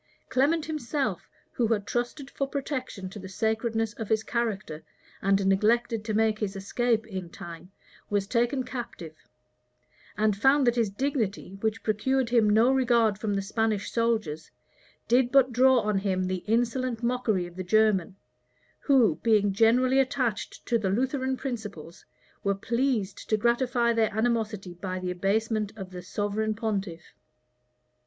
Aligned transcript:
Clement 0.29 0.65
himself, 0.65 1.29
who 1.51 1.67
had 1.67 1.85
trusted 1.85 2.31
for 2.31 2.47
protection 2.47 3.07
to 3.11 3.19
the 3.19 3.29
sacredness 3.29 3.93
of 3.93 4.09
his 4.09 4.23
character, 4.23 4.81
and 5.21 5.45
neglected 5.45 6.03
to 6.05 6.15
make 6.15 6.39
his 6.39 6.55
escape 6.55 7.05
in 7.05 7.29
time, 7.29 7.71
was 8.09 8.25
taken 8.25 8.63
captive; 8.63 9.15
and 10.17 10.35
found 10.35 10.65
that 10.65 10.73
his 10.75 10.89
dignity, 10.89 11.55
which 11.61 11.83
procured 11.83 12.31
him 12.31 12.49
no 12.49 12.71
regard 12.73 13.19
from 13.19 13.35
the 13.35 13.43
Spanish 13.43 13.91
soldiers, 13.91 14.49
did 15.07 15.31
but 15.31 15.53
draw 15.53 15.79
on 15.81 15.99
him 15.99 16.23
the 16.23 16.43
insolent 16.47 17.03
mockery 17.03 17.45
of 17.45 17.55
the 17.55 17.63
German, 17.63 18.15
who, 18.79 19.19
being 19.21 19.53
generally 19.53 19.99
attached 19.99 20.65
to 20.65 20.79
the 20.79 20.89
Lutheran 20.89 21.37
principles, 21.37 22.05
were 22.43 22.55
pleased 22.55 23.29
to 23.29 23.37
gratify 23.37 23.93
their 23.93 24.11
animosity 24.17 24.73
by 24.73 24.97
the 24.97 25.11
abasement 25.11 25.71
of 25.77 25.91
the 25.91 26.01
sovereign 26.01 26.55
pontiff. 26.55 27.13